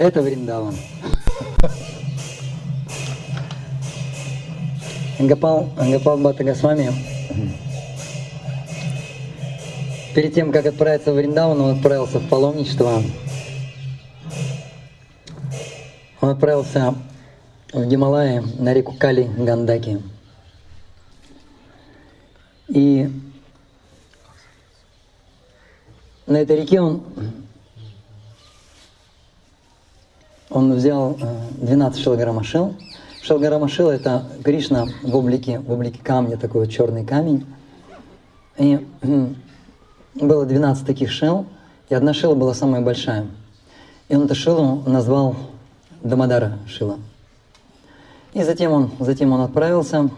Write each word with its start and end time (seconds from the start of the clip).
Это 0.00 0.22
Вриндаван. 0.22 0.74
Гапал, 5.18 5.68
Гапал 5.76 6.16
Бхатта 6.16 6.42
Госвами 6.42 6.90
перед 10.14 10.32
тем, 10.32 10.52
как 10.52 10.64
отправиться 10.64 11.12
в 11.12 11.16
Вриндаван, 11.16 11.60
он 11.60 11.76
отправился 11.76 12.18
в 12.18 12.26
паломничество. 12.30 13.02
Он 16.22 16.30
отправился 16.30 16.94
в 17.70 17.84
Гималае 17.84 18.42
на 18.58 18.72
реку 18.72 18.94
Кали 18.98 19.24
Гандаки. 19.24 20.00
И 22.68 23.06
на 26.26 26.38
этой 26.38 26.56
реке 26.62 26.80
он, 26.80 27.02
он 30.50 30.74
взял 30.74 31.16
12 31.58 32.02
шилгарамашил. 32.02 32.74
Шилгарамашил– 33.22 33.90
это 33.90 34.24
Кришна 34.42 34.86
в 35.02 35.14
облике, 35.14 35.60
в 35.60 35.70
облике 35.70 36.00
камня, 36.02 36.36
такой 36.36 36.62
вот 36.62 36.70
черный 36.70 37.04
камень. 37.04 37.46
И 38.58 38.84
было 40.14 40.44
12 40.44 40.86
таких 40.86 41.10
шил, 41.10 41.46
и 41.88 41.94
одна 41.94 42.12
шила 42.12 42.34
была 42.34 42.54
самая 42.54 42.80
большая. 42.80 43.26
И 44.08 44.16
он 44.16 44.24
эту 44.24 44.34
шилу 44.34 44.82
назвал 44.86 45.36
Дамадара 46.02 46.58
Шила. 46.66 46.98
И 48.32 48.42
затем 48.42 48.72
он, 48.72 48.90
затем 48.98 49.32
он 49.32 49.42
отправился, 49.42 50.10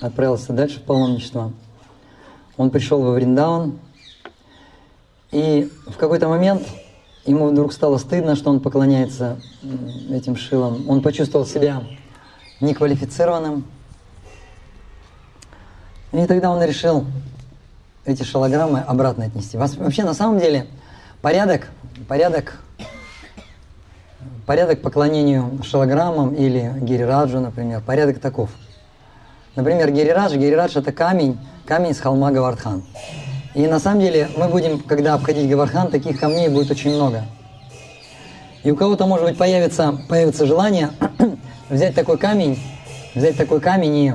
отправился 0.00 0.52
дальше 0.52 0.80
в 0.80 0.82
паломничество. 0.82 1.52
Он 2.56 2.70
пришел 2.70 3.00
во 3.00 3.12
Вриндаван, 3.12 3.78
и 5.30 5.70
в 5.86 5.96
какой-то 5.96 6.28
момент 6.28 6.62
ему 7.24 7.48
вдруг 7.48 7.72
стало 7.72 7.98
стыдно, 7.98 8.36
что 8.36 8.50
он 8.50 8.60
поклоняется 8.60 9.40
этим 10.10 10.36
шилам. 10.36 10.88
Он 10.88 11.02
почувствовал 11.02 11.46
себя 11.46 11.82
неквалифицированным. 12.60 13.64
И 16.12 16.26
тогда 16.26 16.50
он 16.50 16.62
решил 16.62 17.06
эти 18.04 18.22
шалограммы 18.22 18.80
обратно 18.80 19.24
отнести. 19.24 19.56
Вообще, 19.56 20.04
на 20.04 20.14
самом 20.14 20.38
деле, 20.38 20.66
порядок, 21.20 21.68
порядок, 22.08 22.60
порядок 24.46 24.82
поклонению 24.82 25.62
шалограммам 25.62 26.34
или 26.34 26.74
гирираджу, 26.80 27.40
например, 27.40 27.80
порядок 27.80 28.18
таков. 28.18 28.50
Например, 29.54 29.90
гирирадж, 29.90 30.34
гирирадж 30.34 30.76
это 30.78 30.92
камень, 30.92 31.38
камень 31.66 31.94
с 31.94 32.00
холма 32.00 32.32
Гавардхан. 32.32 32.82
И 33.54 33.66
на 33.66 33.78
самом 33.78 34.00
деле 34.00 34.28
мы 34.36 34.48
будем, 34.48 34.78
когда 34.78 35.14
обходить 35.14 35.48
Гавардхан, 35.48 35.90
таких 35.90 36.18
камней 36.18 36.48
будет 36.48 36.70
очень 36.70 36.94
много. 36.94 37.24
И 38.62 38.70
у 38.70 38.76
кого-то, 38.76 39.06
может 39.06 39.26
быть, 39.26 39.36
появится, 39.36 39.98
появится 40.08 40.46
желание 40.46 40.90
взять 41.68 41.94
такой 41.94 42.16
камень, 42.16 42.58
взять 43.14 43.36
такой 43.36 43.60
камень 43.60 43.96
и, 43.96 44.14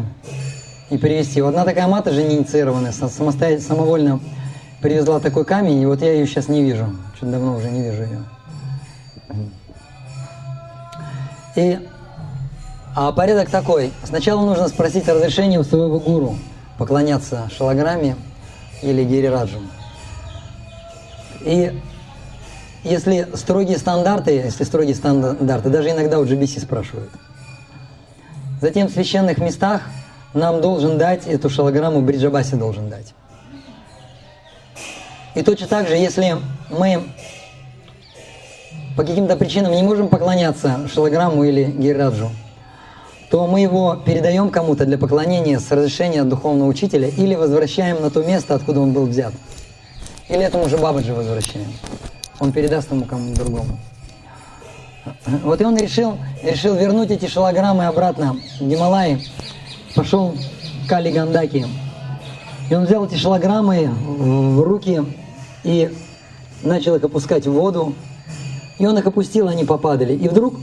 и 0.89 0.97
привезти. 0.97 1.41
Вот 1.41 1.49
одна 1.49 1.65
такая 1.65 1.87
мата 1.87 2.11
же 2.11 2.23
не 2.23 2.37
инициированная, 2.37 2.91
самостоятельно, 2.91 3.67
самовольно 3.67 4.19
привезла 4.81 5.19
такой 5.19 5.45
камень, 5.45 5.81
и 5.81 5.85
вот 5.85 6.01
я 6.01 6.13
ее 6.13 6.25
сейчас 6.25 6.47
не 6.47 6.63
вижу. 6.63 6.87
Чуть 7.19 7.29
давно 7.29 7.55
уже 7.57 7.69
не 7.69 7.81
вижу 7.81 8.03
ее. 8.03 8.23
И 11.55 11.79
а 12.95 13.11
порядок 13.11 13.49
такой. 13.51 13.91
Сначала 14.03 14.43
нужно 14.43 14.67
спросить 14.69 15.07
разрешение 15.07 15.59
у 15.59 15.63
своего 15.63 15.99
гуру 15.99 16.35
поклоняться 16.79 17.47
шалограмме 17.55 18.15
или 18.81 19.03
гирираджу. 19.03 19.59
И 21.41 21.71
если 22.83 23.27
строгие 23.33 23.77
стандарты, 23.77 24.31
если 24.31 24.63
строгие 24.63 24.95
стандарты, 24.95 25.69
даже 25.69 25.91
иногда 25.91 26.19
у 26.19 26.25
GBC 26.25 26.61
спрашивают. 26.61 27.11
Затем 28.61 28.87
в 28.87 28.91
священных 28.91 29.37
местах 29.37 29.83
нам 30.33 30.61
должен 30.61 30.97
дать 30.97 31.27
эту 31.27 31.49
шалограмму, 31.49 32.01
Бриджабаси 32.01 32.55
должен 32.55 32.89
дать. 32.89 33.13
И 35.35 35.43
точно 35.43 35.67
так 35.67 35.87
же, 35.87 35.95
если 35.95 36.37
мы 36.69 37.03
по 38.95 39.03
каким-то 39.03 39.37
причинам 39.37 39.73
не 39.73 39.83
можем 39.83 40.09
поклоняться 40.09 40.87
шалограмму 40.91 41.43
или 41.43 41.65
гирраджу, 41.65 42.31
то 43.29 43.45
мы 43.45 43.59
его 43.59 43.95
передаем 44.05 44.49
кому-то 44.49 44.85
для 44.85 44.97
поклонения 44.97 45.59
с 45.59 45.69
разрешения 45.71 46.23
духовного 46.23 46.69
учителя 46.69 47.09
или 47.09 47.35
возвращаем 47.35 48.01
на 48.01 48.09
то 48.09 48.23
место, 48.23 48.55
откуда 48.55 48.79
он 48.79 48.93
был 48.93 49.05
взят. 49.05 49.33
Или 50.29 50.41
этому 50.41 50.69
же 50.69 50.77
Бабаджи 50.77 51.13
возвращаем. 51.13 51.67
Он 52.39 52.51
передаст 52.51 52.91
ему 52.91 53.05
кому-то 53.05 53.43
другому. 53.43 53.77
Вот 55.43 55.61
и 55.61 55.65
он 55.65 55.77
решил, 55.77 56.17
решил 56.43 56.75
вернуть 56.75 57.11
эти 57.11 57.27
шалограммы 57.27 57.85
обратно 57.87 58.37
в 58.59 58.67
Гималаи. 58.67 59.21
Пошел 59.95 60.33
к 60.85 60.89
Кали 60.89 61.11
Гандаки. 61.11 61.65
И 62.69 62.75
он 62.75 62.85
взял 62.85 63.05
эти 63.05 63.15
шалограммы 63.15 63.87
в 63.87 64.61
руки 64.61 65.03
и 65.63 65.91
начал 66.63 66.95
их 66.95 67.03
опускать 67.03 67.47
в 67.47 67.51
воду. 67.51 67.93
И 68.79 68.85
он 68.85 68.97
их 68.97 69.05
опустил, 69.07 69.47
они 69.47 69.63
попадали. 69.63 70.13
И 70.13 70.27
вдруг 70.27 70.55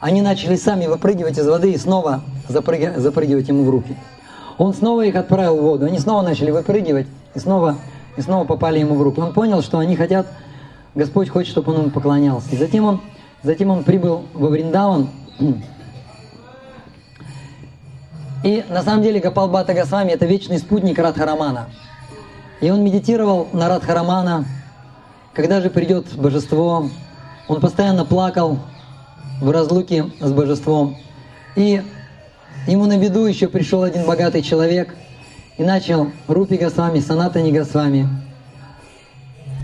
они 0.00 0.22
начали 0.22 0.56
сами 0.56 0.86
выпрыгивать 0.86 1.38
из 1.38 1.46
воды 1.46 1.72
и 1.72 1.76
снова 1.76 2.22
запрыгивать, 2.48 3.48
ему 3.48 3.64
в 3.64 3.70
руки. 3.70 3.96
Он 4.56 4.74
снова 4.74 5.02
их 5.02 5.14
отправил 5.14 5.58
в 5.58 5.62
воду, 5.62 5.86
они 5.86 5.98
снова 5.98 6.22
начали 6.22 6.50
выпрыгивать 6.50 7.06
и 7.34 7.38
снова, 7.38 7.76
и 8.16 8.22
снова 8.22 8.44
попали 8.44 8.78
ему 8.78 8.94
в 8.94 9.02
руки. 9.02 9.20
Он 9.20 9.32
понял, 9.32 9.62
что 9.62 9.78
они 9.78 9.96
хотят, 9.96 10.26
Господь 10.94 11.28
хочет, 11.28 11.50
чтобы 11.52 11.72
он 11.72 11.80
ему 11.80 11.90
поклонялся. 11.90 12.48
И 12.50 12.56
затем 12.56 12.84
он, 12.84 13.00
затем 13.42 13.70
он 13.70 13.84
прибыл 13.84 14.24
во 14.32 14.48
Вриндаван. 14.48 15.10
И 18.42 18.64
на 18.70 18.82
самом 18.82 19.02
деле 19.02 19.20
Гапал 19.20 19.48
Бхатта 19.48 19.74
Госвами 19.74 20.12
это 20.12 20.24
вечный 20.24 20.58
спутник 20.58 20.98
Радхарамана. 20.98 21.68
И 22.62 22.70
он 22.70 22.82
медитировал 22.82 23.48
на 23.52 23.68
Радхарамана, 23.68 24.46
когда 25.34 25.60
же 25.60 25.68
придет 25.68 26.14
божество. 26.16 26.88
Он 27.48 27.60
постоянно 27.60 28.04
плакал, 28.04 28.58
в 29.40 29.50
разлуке 29.50 30.06
с 30.20 30.32
божеством. 30.32 30.96
И 31.56 31.82
ему 32.66 32.86
на 32.86 32.98
беду 32.98 33.26
еще 33.26 33.48
пришел 33.48 33.82
один 33.82 34.04
богатый 34.04 34.42
человек 34.42 34.94
и 35.58 35.64
начал 35.64 36.08
Рупи 36.28 36.56
Госвами, 36.56 37.00
Санатани 37.00 37.52
Госвами, 37.52 38.08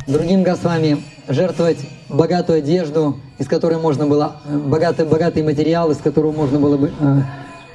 другим 0.07 0.43
Госвами 0.43 1.03
жертвовать 1.29 1.79
богатую 2.09 2.59
одежду, 2.59 3.19
из 3.39 3.47
которой 3.49 3.79
можно 3.79 4.07
было, 4.07 4.37
богатый, 4.47 5.07
богатый 5.07 5.43
материал, 5.43 5.91
из 5.91 5.99
которого 5.99 6.33
можно 6.33 6.59
было 6.59 6.77
бы 6.77 6.93
э, 6.99 7.23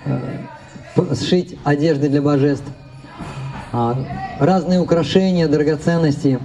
э, 0.05 1.15
сшить 1.15 1.57
одежды 1.63 2.09
для 2.09 2.21
божеств, 2.21 2.65
а, 3.73 3.97
разные 4.39 4.79
украшения, 4.79 5.47
драгоценности. 5.47 6.39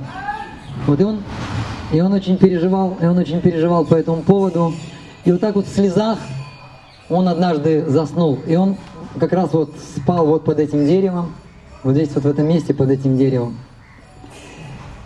Вот 0.87 1.01
и 1.01 1.05
он, 1.05 1.23
и 1.93 2.01
он 2.01 2.13
очень 2.13 2.37
переживал, 2.37 2.97
и 3.01 3.07
он 3.07 3.19
очень 3.19 3.41
переживал 3.41 3.85
по 3.85 3.95
этому 3.95 4.23
поводу. 4.23 4.75
И 5.27 5.33
вот 5.33 5.41
так 5.41 5.57
вот 5.57 5.67
в 5.67 5.75
слезах 5.75 6.19
он 7.11 7.29
однажды 7.29 7.85
заснул. 7.85 8.39
И 8.47 8.55
он 8.55 8.77
как 9.19 9.33
раз 9.33 9.53
вот 9.53 9.75
спал 9.97 10.25
вот 10.25 10.45
под 10.45 10.61
этим 10.61 10.87
деревом, 10.87 11.35
вот 11.83 11.95
здесь 11.95 12.11
вот 12.15 12.23
в 12.23 12.29
этом 12.29 12.47
месте 12.47 12.73
под 12.73 12.91
этим 12.91 13.19
деревом. 13.19 13.59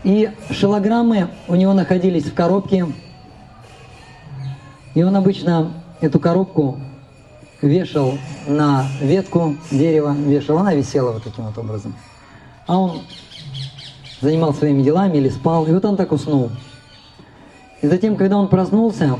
И 0.05 0.31
шилограммы 0.51 1.29
у 1.49 1.55
него 1.55 1.73
находились 1.73 2.25
в 2.25 2.35
коробке. 2.35 2.87
И 4.95 5.03
он 5.03 5.17
обычно 5.17 5.73
эту 6.03 6.21
коробку 6.21 6.79
вешал 7.63 8.19
на 8.47 8.87
ветку 9.01 9.57
дерева, 9.71 10.15
вешал, 10.15 10.59
она 10.59 10.75
висела 10.75 11.13
вот 11.13 11.25
таким 11.25 11.47
вот 11.47 11.57
образом. 11.57 11.95
А 12.67 12.79
он 12.79 13.01
занимался 14.21 14.61
своими 14.61 14.83
делами 14.83 15.17
или 15.17 15.31
спал, 15.31 15.67
и 15.67 15.73
вот 15.73 15.85
он 15.87 15.97
так 15.97 16.13
уснул. 16.13 16.51
И 17.81 17.87
затем, 17.87 18.17
когда 18.17 18.37
он 18.37 18.49
проснулся, 18.49 19.19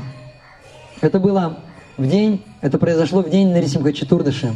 это 1.01 1.19
было 1.19 1.57
в 1.97 2.07
день, 2.07 2.43
это 2.61 2.77
произошло 2.77 3.21
в 3.21 3.29
день 3.29 3.51
Нарисимха 3.51 3.91
Четурдыши, 3.91 4.53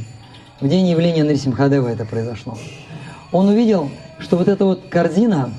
в 0.61 0.67
день 0.67 0.87
явления 0.87 1.23
Нарисимхадева 1.23 1.87
это 1.89 2.05
произошло. 2.05 2.57
Он 3.31 3.49
увидел, 3.49 3.89
что 4.19 4.37
вот 4.37 4.47
эта 4.47 4.63
вот 4.63 4.87
корзина, 4.89 5.51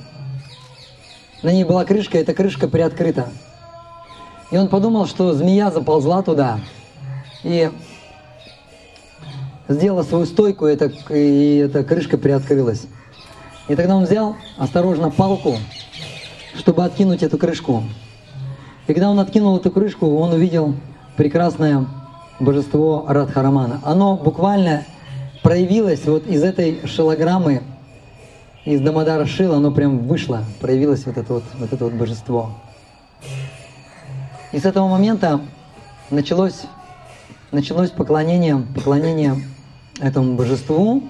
на 1.42 1.52
ней 1.52 1.64
была 1.64 1.84
крышка, 1.84 2.18
эта 2.18 2.32
крышка 2.32 2.68
приоткрыта. 2.68 3.28
И 4.50 4.56
он 4.56 4.68
подумал, 4.68 5.06
что 5.06 5.34
змея 5.34 5.70
заползла 5.70 6.22
туда 6.22 6.60
и 7.42 7.70
сделала 9.68 10.04
свою 10.04 10.24
стойку, 10.24 10.66
и 10.66 10.72
эта, 10.72 10.92
и 11.12 11.56
эта 11.58 11.84
крышка 11.84 12.16
приоткрылась. 12.16 12.86
И 13.68 13.74
тогда 13.74 13.96
он 13.96 14.04
взял 14.04 14.36
осторожно 14.56 15.10
палку, 15.10 15.58
чтобы 16.54 16.84
откинуть 16.84 17.22
эту 17.22 17.36
крышку. 17.36 17.82
И 18.86 18.94
когда 18.94 19.10
он 19.10 19.18
откинул 19.18 19.56
эту 19.56 19.72
крышку, 19.72 20.16
он 20.16 20.32
увидел 20.32 20.74
прекрасное 21.16 21.86
божество 22.38 23.04
Радхарамана. 23.08 23.80
Оно 23.84 24.16
буквально 24.16 24.84
проявилось 25.42 26.04
вот 26.04 26.26
из 26.26 26.44
этой 26.44 26.86
шилограммы, 26.86 27.62
из 28.64 28.80
Дамадара 28.80 29.26
Шила, 29.26 29.56
оно 29.56 29.72
прям 29.72 30.06
вышло, 30.06 30.44
проявилось 30.60 31.04
вот 31.06 31.16
это 31.16 31.32
вот, 31.34 31.44
вот 31.58 31.72
это 31.72 31.84
вот 31.84 31.94
божество. 31.94 32.52
И 34.52 34.58
с 34.58 34.64
этого 34.64 34.88
момента 34.88 35.40
началось, 36.10 36.62
началось 37.50 37.90
поклонение, 37.90 38.64
поклонение 38.74 39.34
этому 40.00 40.34
божеству. 40.34 41.02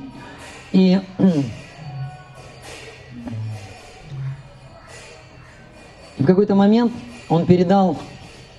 И 0.73 0.99
в 6.19 6.25
какой-то 6.25 6.55
момент 6.55 6.93
он 7.28 7.46
передал, 7.46 7.96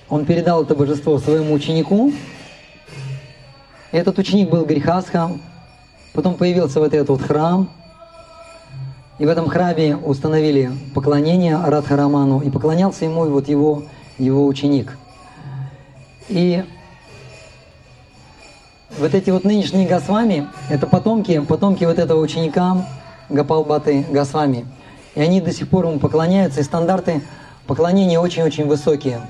он 0.08 0.24
передал 0.24 0.62
это 0.62 0.74
божество 0.74 1.18
своему 1.18 1.54
ученику. 1.54 2.12
Этот 3.92 4.18
ученик 4.18 4.50
был 4.50 4.64
Грихасха. 4.64 5.30
Потом 6.12 6.34
появился 6.34 6.80
вот 6.80 6.92
этот 6.92 7.08
вот 7.08 7.22
храм. 7.22 7.70
И 9.18 9.26
в 9.26 9.28
этом 9.28 9.48
храме 9.48 9.96
установили 9.96 10.70
поклонение 10.94 11.56
Радхараману. 11.56 12.40
И 12.40 12.50
поклонялся 12.50 13.04
ему 13.04 13.24
вот 13.24 13.48
его, 13.48 13.84
его 14.18 14.46
ученик. 14.46 14.96
И 16.28 16.62
вот 18.98 19.14
эти 19.14 19.30
вот 19.30 19.44
нынешние 19.44 19.88
Госвами, 19.88 20.46
это 20.68 20.86
потомки, 20.86 21.40
потомки 21.40 21.84
вот 21.84 21.98
этого 21.98 22.20
ученика 22.20 22.86
Гапалбаты 23.30 24.04
Госвами. 24.10 24.66
И 25.14 25.20
они 25.20 25.40
до 25.40 25.52
сих 25.52 25.68
пор 25.68 25.86
ему 25.86 25.98
поклоняются, 25.98 26.60
и 26.60 26.64
стандарты 26.64 27.22
поклонения 27.68 28.18
очень-очень 28.18 28.66
высокие. 28.66 29.20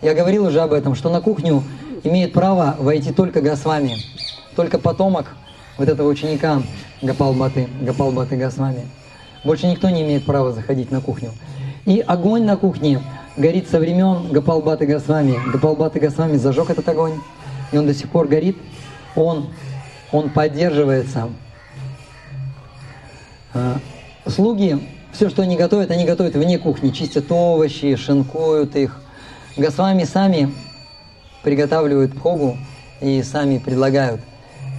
Я 0.00 0.14
говорил 0.14 0.46
уже 0.46 0.60
об 0.60 0.72
этом, 0.72 0.96
что 0.96 1.10
на 1.10 1.20
кухню 1.20 1.62
имеет 2.02 2.32
право 2.32 2.74
войти 2.78 3.12
только 3.12 3.42
Госвами, 3.42 3.98
только 4.56 4.78
потомок 4.78 5.36
вот 5.76 5.88
этого 5.88 6.08
ученика 6.08 6.62
Гапалбаты, 7.02 7.68
Гапалбаты 7.82 8.36
Госвами. 8.36 8.88
Больше 9.44 9.66
никто 9.66 9.90
не 9.90 10.02
имеет 10.02 10.24
права 10.24 10.52
заходить 10.52 10.90
на 10.90 11.00
кухню. 11.00 11.30
И 11.84 12.00
огонь 12.00 12.44
на 12.44 12.56
кухне 12.56 13.02
горит 13.36 13.68
со 13.68 13.78
времен 13.78 14.32
Гапалбаты 14.32 14.86
Госвами. 14.86 15.38
Гапалбаты 15.52 16.00
Госвами 16.00 16.36
зажег 16.36 16.70
этот 16.70 16.88
огонь, 16.88 17.20
и 17.70 17.76
он 17.76 17.86
до 17.86 17.92
сих 17.92 18.08
пор 18.08 18.28
горит. 18.28 18.56
Он, 19.14 19.48
он 20.10 20.30
поддерживается. 20.30 21.28
А, 23.52 23.78
слуги, 24.26 24.78
все, 25.18 25.28
что 25.30 25.42
они 25.42 25.56
готовят, 25.56 25.90
они 25.90 26.04
готовят 26.04 26.36
вне 26.36 26.58
кухни, 26.58 26.90
чистят 26.90 27.24
овощи, 27.32 27.96
шинкуют 27.96 28.76
их. 28.76 29.00
Госвами 29.56 30.04
сами 30.04 30.54
приготавливают 31.42 32.14
пхогу 32.14 32.56
и 33.00 33.24
сами 33.24 33.58
предлагают. 33.58 34.20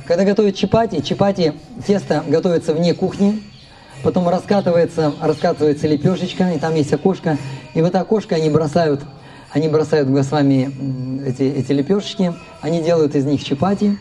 Когда 0.07 0.23
готовят 0.23 0.55
чапати, 0.55 1.01
чапати, 1.01 1.51
тесто 1.85 2.23
готовится 2.25 2.73
вне 2.73 2.93
кухни, 2.93 3.43
потом 4.01 4.29
раскатывается, 4.29 5.11
раскатывается 5.19 5.89
лепешечка, 5.89 6.51
и 6.51 6.57
там 6.57 6.73
есть 6.73 6.93
окошко, 6.93 7.37
и 7.73 7.81
в 7.81 7.85
это 7.85 7.99
окошко 7.99 8.35
они 8.35 8.49
бросают, 8.49 9.01
они 9.51 9.67
бросают 9.67 10.07
в 10.07 10.29
вами 10.29 10.71
эти, 11.27 11.43
эти 11.43 11.73
лепешечки, 11.73 12.33
они 12.61 12.81
делают 12.81 13.13
из 13.13 13.25
них 13.25 13.43
чапати, 13.43 13.99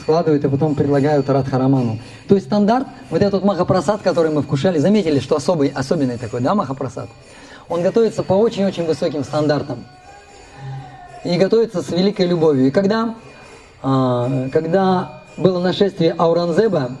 складывают 0.00 0.44
и 0.44 0.48
потом 0.48 0.74
предлагают 0.74 1.28
Радхараману. 1.28 1.98
То 2.28 2.34
есть 2.34 2.46
стандарт, 2.46 2.86
вот 3.10 3.22
этот 3.22 3.44
махапрасад, 3.44 4.02
который 4.02 4.30
мы 4.30 4.42
вкушали, 4.42 4.78
заметили, 4.78 5.20
что 5.20 5.36
особый, 5.36 5.68
особенный 5.68 6.18
такой, 6.18 6.40
да, 6.40 6.54
махапрасад? 6.54 7.08
Он 7.68 7.82
готовится 7.82 8.22
по 8.22 8.34
очень-очень 8.34 8.86
высоким 8.86 9.24
стандартам. 9.24 9.84
И 11.24 11.36
готовится 11.36 11.82
с 11.82 11.90
великой 11.90 12.26
любовью. 12.26 12.66
И 12.66 12.70
когда, 12.70 13.14
а, 13.82 14.48
когда 14.52 15.22
было 15.36 15.60
нашествие 15.60 16.12
Ауранзеба, 16.12 16.96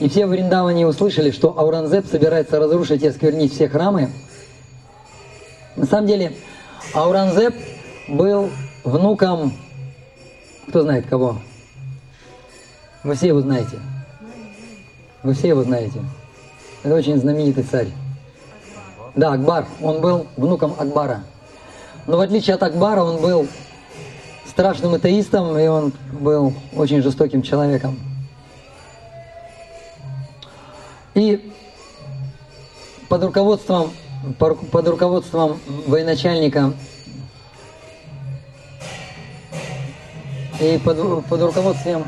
и 0.00 0.08
все 0.08 0.26
в 0.26 0.30
Вриндаване 0.30 0.86
услышали, 0.86 1.30
что 1.30 1.58
Ауранзеб 1.58 2.06
собирается 2.06 2.58
разрушить 2.58 3.02
и 3.02 3.08
осквернить 3.08 3.52
все 3.52 3.68
храмы. 3.68 4.10
На 5.76 5.86
самом 5.86 6.06
деле, 6.06 6.32
Ауранзеб 6.94 7.54
был 8.08 8.50
внуком, 8.84 9.52
кто 10.68 10.82
знает 10.82 11.06
кого? 11.06 11.38
Вы 13.04 13.14
все 13.14 13.28
его 13.28 13.40
знаете. 13.42 13.78
Вы 15.22 15.34
все 15.34 15.48
его 15.48 15.62
знаете. 15.62 16.00
Это 16.82 16.94
очень 16.94 17.18
знаменитый 17.18 17.62
царь. 17.62 17.88
Да, 19.14 19.34
Акбар. 19.34 19.66
Он 19.82 20.00
был 20.00 20.26
внуком 20.36 20.74
Акбара. 20.78 21.22
Но 22.06 22.16
в 22.16 22.20
отличие 22.20 22.54
от 22.54 22.62
Акбара, 22.62 23.02
он 23.02 23.20
был 23.20 23.46
страшным 24.46 24.94
атеистом, 24.94 25.58
и 25.58 25.66
он 25.66 25.92
был 26.12 26.54
очень 26.74 27.02
жестоким 27.02 27.42
человеком. 27.42 27.98
И 31.14 31.52
под 33.08 33.22
руководством, 33.22 33.92
под 34.38 34.88
руководством 34.88 35.60
военачальника 35.86 36.72
и 40.60 40.78
под, 40.78 41.26
под 41.26 41.42
руководством 41.42 42.04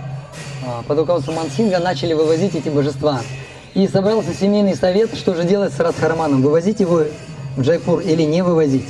под 0.87 0.99
руководством 0.99 1.37
Мансинга 1.37 1.79
начали 1.79 2.13
вывозить 2.13 2.55
эти 2.55 2.69
божества. 2.69 3.21
И 3.75 3.87
собрался 3.89 4.33
семейный 4.33 4.75
совет, 4.75 5.15
что 5.15 5.35
же 5.35 5.45
делать 5.45 5.73
с 5.73 5.79
Радхарманом, 5.79 6.43
вывозить 6.43 6.81
его 6.81 7.03
в 7.57 7.63
Джайпур 7.63 8.01
или 8.01 8.23
не 8.23 8.43
вывозить. 8.43 8.87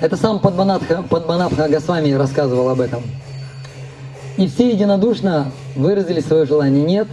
Это 0.00 0.16
сам 0.16 0.38
Падманабха, 0.38 1.02
Падманабха 1.02 1.68
Госвами 1.68 2.12
рассказывал 2.12 2.70
об 2.70 2.80
этом. 2.80 3.02
И 4.38 4.48
все 4.48 4.70
единодушно 4.70 5.52
выразили 5.76 6.20
свое 6.20 6.46
желание. 6.46 6.82
Нет, 6.82 7.06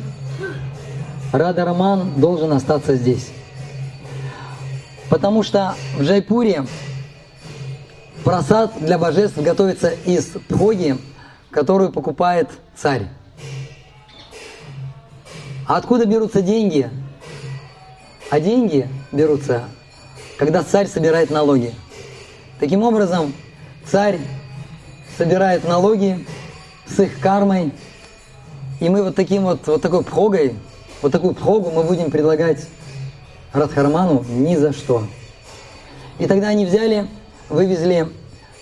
Рада 1.34 1.76
должен 2.16 2.54
остаться 2.54 2.96
здесь. 2.96 3.28
Потому 5.10 5.44
что 5.44 5.76
в 5.98 6.04
Джайпуре 6.04 6.66
просад 8.24 8.72
для 8.80 8.98
божеств 8.98 9.38
готовится 9.38 9.90
из 10.06 10.26
пхоги, 10.48 10.98
которую 11.58 11.92
покупает 11.92 12.52
царь. 12.76 13.08
А 15.68 15.78
откуда 15.78 16.06
берутся 16.06 16.44
деньги? 16.44 16.88
А 18.30 18.40
деньги 18.40 18.88
берутся, 19.12 19.64
когда 20.38 20.62
царь 20.62 20.86
собирает 20.86 21.32
налоги. 21.32 21.74
Таким 22.60 22.84
образом, 22.84 23.34
царь 23.88 24.20
собирает 25.18 25.68
налоги 25.68 26.28
с 26.86 27.00
их 27.00 27.20
кармой, 27.20 27.74
и 28.80 28.88
мы 28.88 29.02
вот 29.02 29.16
таким 29.16 29.42
вот, 29.42 29.66
вот 29.66 29.82
такой 29.82 30.04
пхогой 30.04 30.54
вот 31.02 31.12
такую 31.12 31.34
прогу 31.34 31.72
мы 31.72 31.82
будем 31.82 32.12
предлагать 32.12 32.68
Радхарману 33.52 34.24
ни 34.30 34.56
за 34.58 34.74
что. 34.74 35.08
И 36.20 36.28
тогда 36.28 36.50
они 36.50 36.68
взяли, 36.68 37.08
вывезли, 37.50 38.10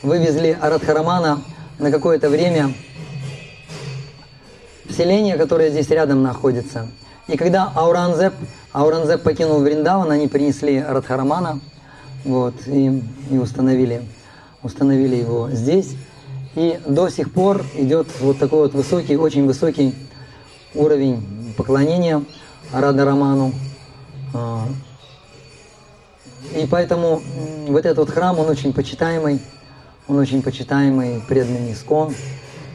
вывезли 0.01 0.57
Радхарамана 0.61 1.41
на 1.79 1.91
какое-то 1.91 2.29
время 2.29 2.73
селение, 4.89 5.37
которое 5.37 5.69
здесь 5.69 5.89
рядом 5.89 6.23
находится. 6.23 6.87
И 7.27 7.37
когда 7.37 7.71
Ауранзеп, 7.75 8.33
Ауранзеп 8.71 9.23
покинул 9.23 9.59
Вриндаван, 9.59 10.11
они 10.11 10.27
принесли 10.27 10.81
Радхарамана 10.81 11.59
вот, 12.23 12.53
и, 12.67 13.01
и 13.31 13.37
установили, 13.37 14.03
установили 14.63 15.15
его 15.15 15.49
здесь. 15.51 15.95
И 16.55 16.79
до 16.85 17.09
сих 17.09 17.33
пор 17.33 17.65
идет 17.75 18.07
вот 18.21 18.39
такой 18.39 18.59
вот 18.59 18.73
высокий, 18.73 19.17
очень 19.17 19.45
высокий 19.45 19.93
уровень 20.73 21.53
поклонения 21.57 22.23
Рада 22.71 23.05
Роману. 23.05 23.53
А, 24.33 24.65
и 26.55 26.65
поэтому 26.67 27.21
вот 27.67 27.85
этот 27.85 27.97
вот 27.97 28.09
храм, 28.11 28.39
он 28.39 28.49
очень 28.49 28.71
почитаемый, 28.71 29.41
он 30.07 30.17
очень 30.19 30.41
почитаемый, 30.41 31.21
преданный 31.27 31.73
Искон. 31.73 32.13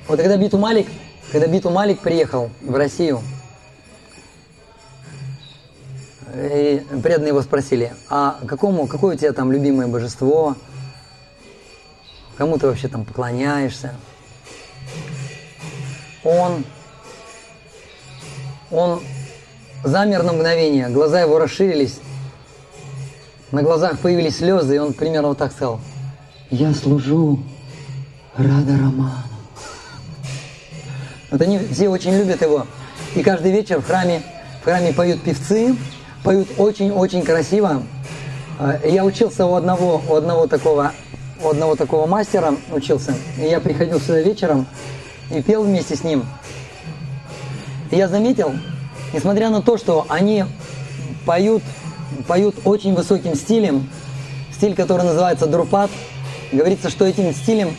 Вот 0.09 0.19
когда 0.21 0.37
Биту 0.37 0.59
Малик, 0.59 0.89
когда 1.31 1.47
Биту 1.47 1.71
Малик 1.71 2.01
приехал 2.01 2.51
в 2.61 2.75
Россию, 2.75 3.21
и 6.35 6.85
преданные 7.03 7.29
его 7.29 7.43
спросили, 7.43 7.93
а 8.09 8.39
какому, 8.47 8.87
какое 8.87 9.15
у 9.15 9.19
тебя 9.19 9.33
там 9.33 9.53
любимое 9.53 9.87
божество, 9.87 10.57
кому 12.37 12.59
ты 12.59 12.67
вообще 12.67 12.89
там 12.89 13.05
поклоняешься? 13.05 13.95
Он 16.25 16.65
он 18.71 19.01
замер 19.83 20.23
на 20.23 20.33
мгновение, 20.33 20.89
глаза 20.89 21.21
его 21.21 21.39
расширились, 21.39 22.01
на 23.51 23.63
глазах 23.63 23.99
появились 23.99 24.37
слезы, 24.37 24.77
и 24.77 24.79
он 24.79 24.93
примерно 24.93 25.29
вот 25.29 25.39
так 25.39 25.51
сказал, 25.51 25.81
«Я 26.50 26.75
служу 26.75 27.38
Рада 28.37 28.73
Роману». 28.73 29.12
Вот 31.30 31.40
они 31.40 31.61
все 31.71 31.88
очень 31.88 32.12
любят 32.12 32.42
его. 32.42 32.66
И 33.14 33.23
каждый 33.23 33.52
вечер 33.52 33.80
в 33.80 33.87
храме, 33.87 34.21
в 34.61 34.64
храме 34.64 34.92
поют 34.92 35.23
певцы, 35.23 35.76
поют 36.25 36.49
очень-очень 36.59 37.23
красиво. 37.23 37.85
А, 38.59 38.80
я 38.85 39.04
учился 39.04 39.47
у 39.47 39.54
одного, 39.54 40.02
у 40.09 40.14
одного 40.16 40.49
такого, 40.49 40.92
у 41.40 41.50
одного 41.50 41.76
такого 41.76 42.09
мастера 42.09 42.57
учился. 42.73 43.14
И 43.38 43.42
я 43.42 43.61
приходил 43.61 44.00
сюда 44.00 44.21
вечером 44.21 44.66
и 45.30 45.40
пел 45.42 45.62
вместе 45.62 45.95
с 45.95 46.02
ним. 46.02 46.26
И 47.92 47.97
я 47.97 48.09
заметил, 48.09 48.52
несмотря 49.12 49.50
на 49.50 49.62
то, 49.62 49.78
что 49.78 50.04
они 50.09 50.45
поют, 51.25 51.62
поют 52.26 52.57
очень 52.64 52.95
высоким 52.95 53.37
стилем, 53.37 53.88
стиль, 54.52 54.75
который 54.75 55.04
называется 55.04 55.47
друпат, 55.47 55.90
Говорится, 56.52 56.90
что 56.90 57.04
этим 57.04 57.33
стилем, 57.33 57.76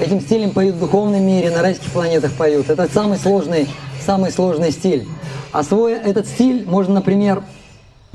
этим 0.00 0.20
стилем 0.20 0.50
поют 0.50 0.74
в 0.74 0.80
духовном 0.80 1.22
мире, 1.22 1.50
на 1.50 1.62
райских 1.62 1.92
планетах 1.92 2.32
поют. 2.32 2.68
Это 2.68 2.88
самый 2.92 3.16
сложный, 3.16 3.68
самый 4.04 4.32
сложный 4.32 4.72
стиль. 4.72 5.06
А 5.52 5.62
свой 5.62 5.92
этот 5.92 6.26
стиль 6.26 6.66
можно, 6.66 6.94
например, 6.94 7.44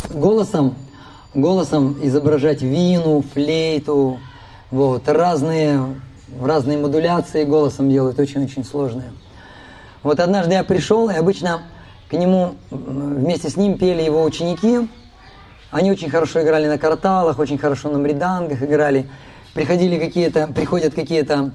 голосом, 0.10 0.76
голосом 1.34 1.98
изображать 2.04 2.62
вину, 2.62 3.24
флейту, 3.34 4.20
вот, 4.72 5.08
разные, 5.08 5.82
разные 6.42 6.78
модуляции 6.78 7.46
голосом 7.46 7.90
делают, 7.90 8.20
очень-очень 8.20 8.66
сложные. 8.66 9.14
Вот 10.04 10.20
однажды 10.20 10.54
я 10.54 10.66
пришел, 10.66 11.10
и 11.10 11.14
обычно 11.14 11.62
к 12.10 12.14
нему 12.14 12.56
вместе 12.72 13.50
с 13.50 13.56
ним 13.56 13.78
пели 13.78 14.02
его 14.02 14.22
ученики. 14.24 14.90
Они 15.72 15.90
очень 15.90 16.10
хорошо 16.10 16.42
играли 16.42 16.68
на 16.68 16.78
карталах, 16.78 17.40
очень 17.40 17.58
хорошо 17.58 17.90
на 17.90 18.00
мридангах 18.00 18.62
играли. 18.62 19.08
Приходили 19.54 20.00
какие-то, 20.00 20.48
приходят 20.48 20.94
какие-то, 20.94 21.52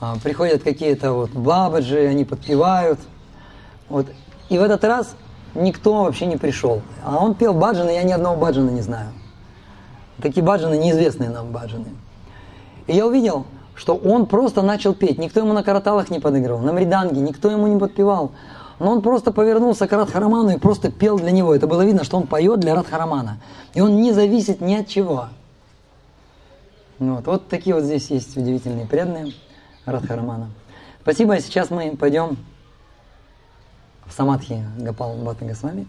а, 0.00 0.16
приходят 0.22 0.62
какие-то 0.62 1.12
вот 1.12 1.30
бабаджи, 1.30 2.06
они 2.06 2.24
подпевают. 2.24 3.00
Вот. 3.88 4.06
И 4.48 4.58
в 4.58 4.62
этот 4.62 4.84
раз 4.84 5.16
никто 5.54 6.04
вообще 6.04 6.26
не 6.26 6.36
пришел. 6.36 6.82
А 7.04 7.16
он 7.16 7.34
пел 7.34 7.52
баджаны, 7.52 7.90
я 7.90 8.04
ни 8.04 8.12
одного 8.12 8.36
баджана 8.36 8.70
не 8.70 8.80
знаю. 8.80 9.08
Такие 10.22 10.44
баджаны, 10.44 10.76
неизвестные 10.76 11.30
нам 11.30 11.50
баджаны. 11.50 11.88
И 12.86 12.94
я 12.94 13.06
увидел, 13.06 13.46
что 13.74 13.96
он 13.96 14.26
просто 14.26 14.62
начал 14.62 14.94
петь. 14.94 15.18
Никто 15.18 15.40
ему 15.40 15.52
на 15.52 15.62
караталах 15.62 16.10
не 16.10 16.20
подыгрывал, 16.20 16.60
на 16.60 16.72
мриданге, 16.72 17.20
никто 17.20 17.50
ему 17.50 17.66
не 17.66 17.78
подпевал. 17.78 18.32
Но 18.78 18.92
он 18.92 19.02
просто 19.02 19.32
повернулся 19.32 19.86
к 19.86 19.92
Радхараману 19.92 20.50
и 20.50 20.58
просто 20.58 20.90
пел 20.90 21.18
для 21.18 21.30
него. 21.30 21.54
Это 21.54 21.66
было 21.66 21.82
видно, 21.82 22.04
что 22.04 22.18
он 22.18 22.26
поет 22.26 22.60
для 22.60 22.74
Радхарамана. 22.74 23.38
И 23.74 23.80
он 23.80 23.96
не 23.96 24.12
зависит 24.12 24.60
ни 24.60 24.74
от 24.74 24.86
чего. 24.86 25.28
Вот, 26.98 27.26
вот 27.26 27.48
такие 27.48 27.74
вот 27.74 27.84
здесь 27.84 28.10
есть 28.10 28.36
удивительные 28.36 28.86
преданные 28.86 29.32
Радхарамана. 29.84 30.50
Спасибо, 31.02 31.38
сейчас 31.40 31.70
мы 31.70 31.94
пойдем 31.96 32.38
в 34.06 34.12
Самадхи 34.12 34.64
Гапал 34.78 35.14
Бхатта 35.16 35.44
Госвами. 35.44 35.86